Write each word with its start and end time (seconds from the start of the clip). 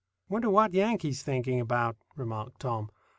"Wonder 0.29 0.49
what 0.49 0.73
Yankee's 0.73 1.21
thinking 1.21 1.59
about?" 1.59 1.95
remarked 2.15 2.61
Tom. 2.61 2.89